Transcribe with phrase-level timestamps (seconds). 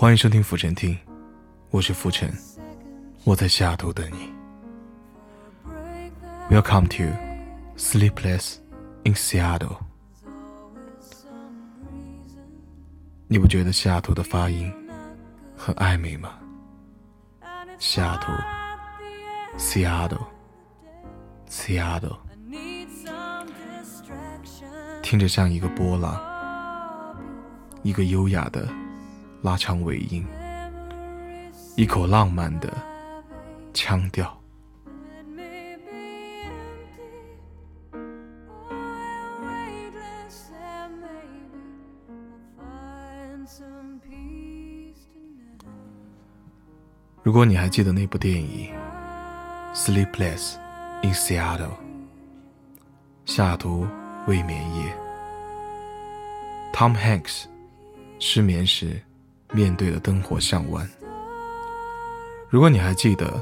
[0.00, 0.96] 欢迎收听浮沉听，
[1.70, 2.32] 我是浮沉，
[3.24, 4.32] 我在西雅图等你。
[6.48, 7.12] Welcome to
[7.76, 8.58] Sleepless
[9.02, 9.76] in Seattle。
[13.26, 14.72] 你不觉得西雅图的发音
[15.56, 16.34] 很暧昧吗？
[17.80, 18.30] 西雅图
[19.58, 22.18] ，Seattle，Seattle，
[25.02, 26.16] 听着像一个波浪，
[27.82, 28.68] 一个优雅的。
[29.40, 30.26] 拉长尾音，
[31.76, 32.76] 一口浪漫的
[33.72, 34.36] 腔调。
[47.22, 48.72] 如果你还记得那部电影
[49.76, 50.56] 《Sleepless
[51.02, 51.68] in Seattle》，
[53.24, 53.86] 西雅图
[54.26, 54.92] 未眠夜
[56.72, 57.44] ，Tom Hanks
[58.18, 59.00] 失眠时。
[59.51, 60.87] 面对了灯火巷湾。
[62.49, 63.41] 如果你还记得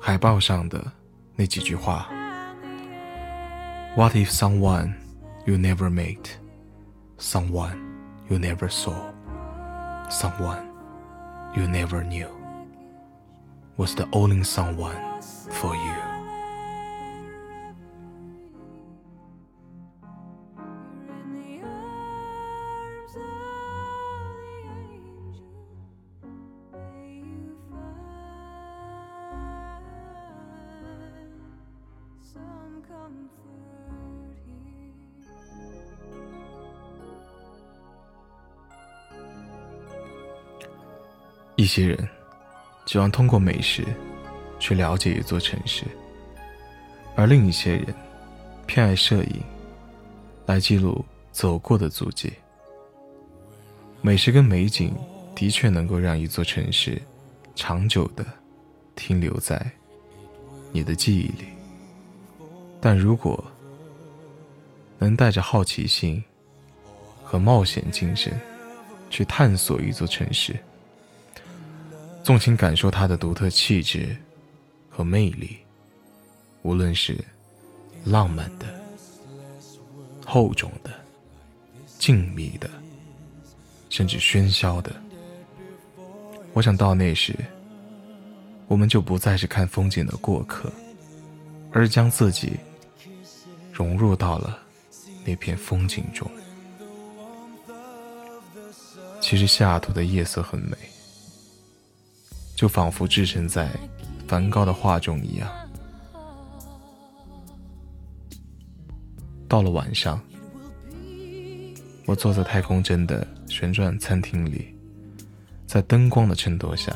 [0.00, 0.84] 海报上的
[1.36, 2.06] 那几句话：“
[3.96, 4.94] What if someone
[5.46, 6.30] you never met,
[7.18, 7.76] someone
[8.28, 8.94] you never saw,
[10.10, 10.64] someone
[11.56, 12.28] you never knew
[13.76, 16.03] was the only someone for you？”
[41.65, 41.97] 一些人
[42.85, 43.83] 喜欢通过美食
[44.59, 45.83] 去了解一座城市，
[47.15, 47.87] 而另一些人
[48.67, 49.41] 偏爱摄影
[50.45, 52.31] 来记录走过的足迹。
[54.03, 54.95] 美食跟美景
[55.33, 57.01] 的确能够让一座城市
[57.55, 58.23] 长久的
[58.95, 59.59] 停留在
[60.71, 61.47] 你的记忆里，
[62.79, 63.43] 但如果
[64.99, 66.23] 能带着好奇心
[67.23, 68.39] 和冒险精神
[69.09, 70.55] 去探索一座城市，
[72.25, 74.17] 纵情感受它的独特气质
[74.89, 75.57] 和魅力，
[76.63, 77.23] 无论是
[78.03, 78.65] 浪漫的、
[80.25, 80.89] 厚重的、
[81.99, 82.67] 静谧的，
[83.91, 84.91] 甚至喧嚣的，
[86.53, 87.35] 我想到那时，
[88.65, 90.73] 我们就不再是看风景的过客，
[91.71, 92.53] 而将自己
[93.71, 94.57] 融入到了
[95.23, 96.27] 那片风景中。
[99.21, 100.75] 其实西雅图的夜色很美。
[102.55, 103.69] 就仿佛置身在
[104.27, 105.49] 梵高的画中一样。
[109.47, 110.19] 到了晚上，
[112.05, 114.73] 我坐在太空针的旋转餐厅里，
[115.67, 116.95] 在灯光的衬托下，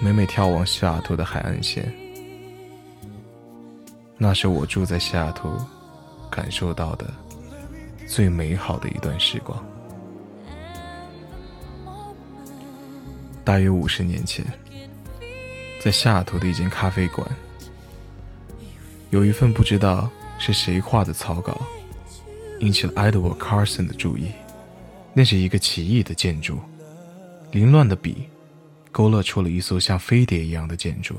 [0.00, 1.92] 每每眺望西雅图的海岸线。
[4.18, 5.50] 那是我住在西雅图
[6.30, 7.12] 感受到的
[8.06, 9.62] 最美好的一段时光。
[13.46, 14.44] 大约五十年前，
[15.80, 17.24] 在西雅图的一间咖啡馆，
[19.10, 21.64] 有一份不知道是谁画的草稿，
[22.58, 24.32] 引起了 Edward Carson 的注意。
[25.14, 26.58] 那是一个奇异的建筑，
[27.52, 28.24] 凌乱的笔
[28.90, 31.14] 勾勒出了一艘像飞碟一样的建筑。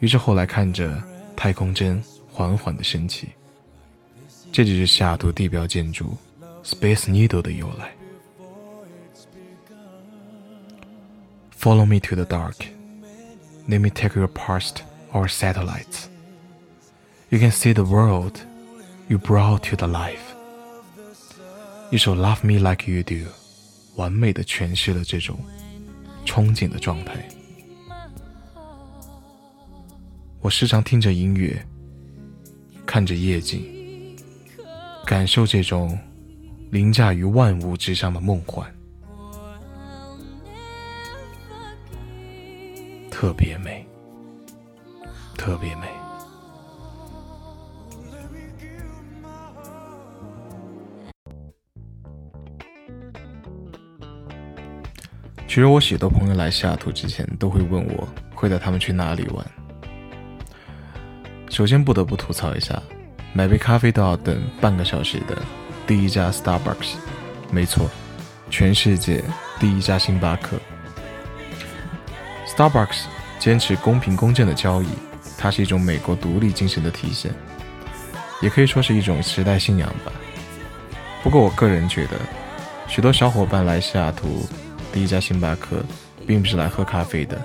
[0.00, 1.02] 于是后来看着
[1.34, 3.30] 太空针缓缓的升起，
[4.52, 6.14] 这就是西雅图地标建筑
[6.62, 7.90] Space Needle 的由来。
[11.60, 12.64] Follow me to the dark.
[13.68, 14.82] Let me take your past
[15.12, 16.08] our satellites.
[17.28, 18.40] You can see the world
[19.08, 20.22] you brought to the life.
[21.90, 23.14] 一首《Love Me Like You Do》
[23.94, 25.38] 完美的诠释了这种
[26.24, 27.28] 憧憬的状态。
[30.40, 31.62] 我时常听着音乐，
[32.86, 34.16] 看着夜景，
[35.04, 35.98] 感受这种
[36.70, 38.66] 凌驾于万物之上的梦幻。
[43.20, 43.86] 特别美，
[45.36, 45.86] 特别美。
[55.46, 59.46] 其实我许多朋友来西雅图之前都会问我会带他们去哪里玩。
[61.50, 62.82] 首先不得不吐槽一下，
[63.34, 65.36] 买杯咖啡都要等半个小时的
[65.86, 66.94] 第一家 Starbucks，
[67.52, 67.86] 没错，
[68.48, 69.22] 全世界
[69.58, 70.58] 第一家星巴克。
[72.60, 73.04] Starbucks
[73.38, 74.88] 坚持公平公正的交易，
[75.38, 77.32] 它是一种美国独立精神的体现，
[78.42, 80.12] 也可以说是一种时代信仰吧。
[81.22, 82.18] 不过我个人觉得，
[82.86, 84.46] 许多小伙伴来西雅图
[84.92, 85.82] 第一家星巴克，
[86.26, 87.40] 并不是来喝咖啡的，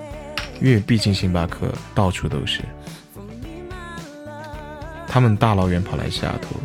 [0.60, 2.60] 因为毕竟星巴克到处都是。
[5.08, 6.58] 他们大老远跑来西雅图，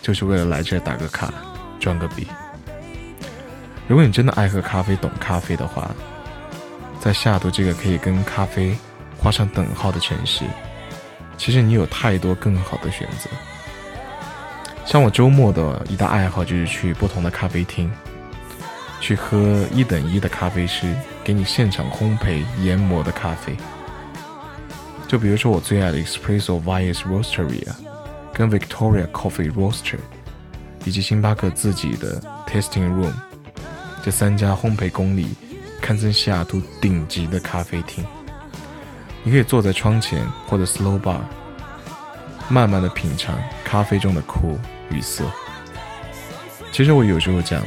[0.00, 1.30] 就是为了来这打个卡，
[1.78, 2.26] 赚个币。
[3.86, 5.94] 如果你真的爱喝咖啡、懂咖啡的话，
[7.00, 8.76] 在西雅图这个可以跟咖啡
[9.18, 10.44] 画上等号的城市，
[11.36, 13.30] 其实你有太多更好的选择。
[14.84, 17.90] 像我周末的一大爱好就是去不同的咖啡厅，
[19.00, 20.94] 去喝一等一的咖啡师
[21.24, 23.56] 给你现场烘焙研磨的咖啡。
[25.08, 27.72] 就比如说我最爱的 Espresso Vias Roasteria，
[28.32, 29.98] 跟 Victoria Coffee Roaster，
[30.84, 33.12] 以及星巴克自己的 Tasting Room，
[34.02, 35.28] 这三家烘焙功力
[35.80, 38.04] 堪称西雅图顶级的咖啡厅。
[39.22, 41.20] 你可以坐在窗前或者 Slow Bar，
[42.48, 44.58] 慢慢的品尝咖啡中的苦
[44.90, 45.24] 与涩。
[46.70, 47.62] 其实我有时候讲，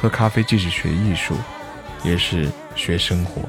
[0.00, 1.34] 喝咖啡既是学艺术，
[2.02, 3.42] 也是学生活。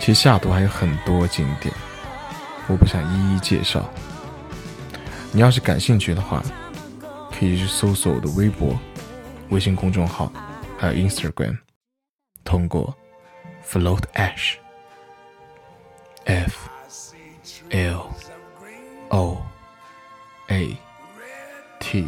[0.00, 1.74] 其实下图还有很多景点，
[2.66, 3.88] 我不想一一介绍。
[5.32, 6.42] 你要是感兴趣的话，
[7.30, 8.78] 可以去搜索我的微博、
[9.50, 10.32] 微信公众号，
[10.78, 11.58] 还有 Instagram，
[12.44, 12.96] 通过
[13.64, 14.58] Float Ash，F
[17.70, 18.10] L
[19.10, 19.40] O
[20.48, 20.76] A
[21.78, 22.06] T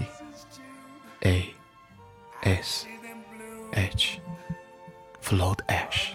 [1.21, 1.55] A
[2.43, 2.87] S
[3.73, 6.15] H，Float Ash。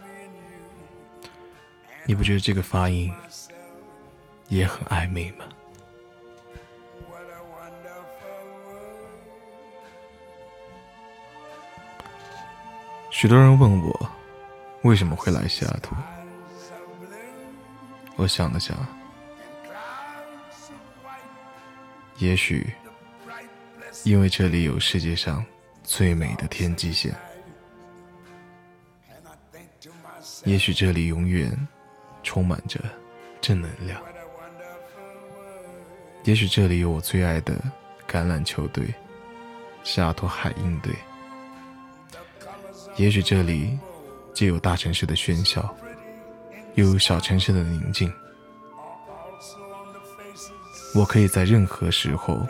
[2.06, 3.14] 你不觉得这个发音
[4.50, 5.46] 也很暧昧吗？
[13.22, 14.10] 许多人问我
[14.82, 15.96] 为什么会来西雅图，
[18.16, 18.76] 我想了想，
[22.18, 22.68] 也许
[24.04, 25.46] 因为这里有世界上
[25.84, 27.16] 最美的天际线，
[30.44, 31.56] 也许这里永远。
[32.24, 32.80] 充满着
[33.40, 34.02] 正能量。
[36.24, 37.54] 也许这里有我最爱的
[38.08, 38.92] 橄榄球队——
[39.84, 40.92] 西雅图海鹰队。
[42.98, 43.78] 也许这里
[44.34, 45.76] 既有大城市的喧嚣，
[46.76, 48.12] 又有小城市的宁静。
[50.94, 52.46] 我可以在任何时候、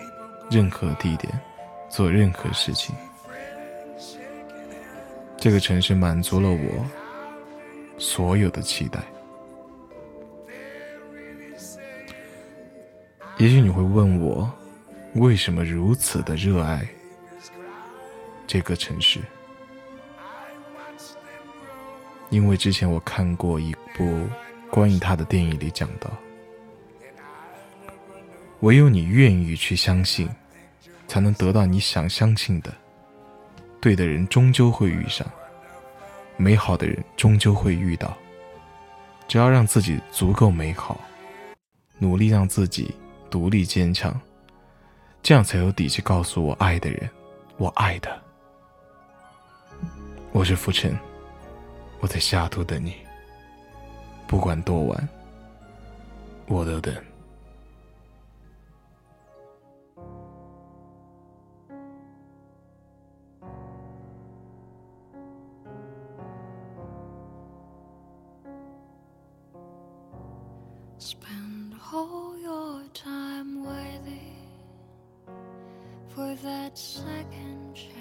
[0.49, 1.31] 任何地点
[1.89, 2.95] 做任何事情。
[5.37, 6.85] 这个城市满足了我
[7.97, 8.99] 所有的期待。
[13.37, 14.51] 也许你会问我，
[15.15, 16.87] 为什么如此的热爱
[18.45, 19.19] 这个城市？
[22.31, 24.27] 因为之前我看过一部
[24.71, 26.09] 关于他的电影，里讲到，
[28.61, 30.27] 唯有你愿意去相信，
[31.07, 32.73] 才能得到你想相信的。
[33.79, 35.27] 对的人终究会遇上，
[36.37, 38.17] 美好的人终究会遇到。
[39.27, 40.99] 只要让自己足够美好，
[41.99, 42.95] 努力让自己。
[43.29, 44.13] 独立坚强，
[45.23, 47.09] 这样才有底气告诉我爱的人，
[47.55, 48.21] 我爱的。
[50.33, 50.93] 我是浮尘，
[52.01, 52.95] 我在下图等你，
[54.27, 55.09] 不管多晚，
[56.47, 56.93] 我都等。
[70.97, 74.47] Spend all your time waiting
[76.09, 78.00] for that second chance,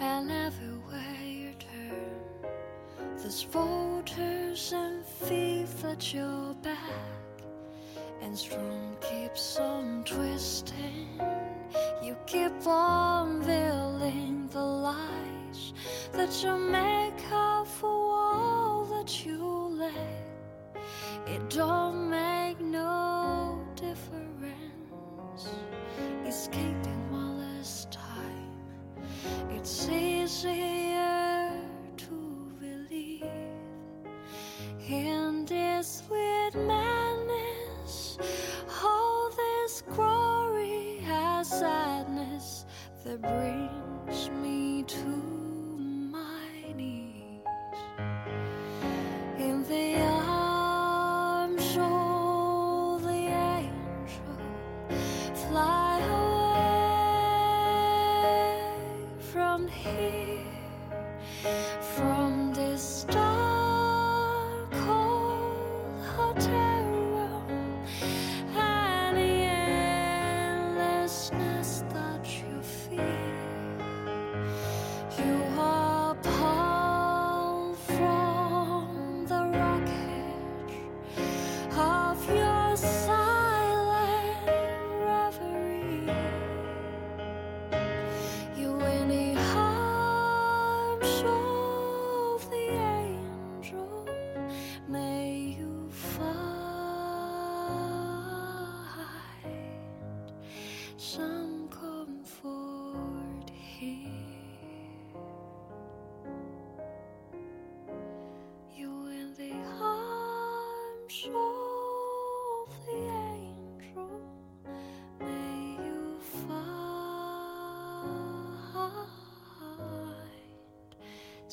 [0.00, 2.50] and everywhere you turn,
[3.18, 7.42] there's voters and thief at your back,
[8.22, 11.20] and strong keeps on twisting.
[12.02, 15.72] You keep on veiling the lies
[16.12, 19.42] that you make up for all that you
[19.78, 20.24] let.
[21.26, 22.10] It don't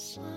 [0.01, 0.30] So